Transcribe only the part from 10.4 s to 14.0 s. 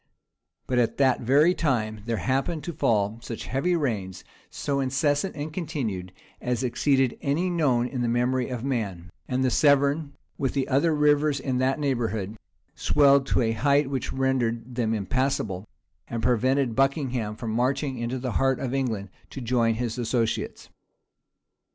the other rivers in that neighborhood, swelled to a height